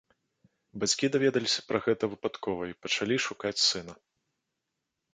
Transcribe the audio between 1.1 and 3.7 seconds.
даведаліся пра гэта выпадкова і пачалі шукаць